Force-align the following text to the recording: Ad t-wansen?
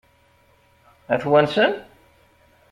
Ad 1.13 1.19
t-wansen? 1.21 1.73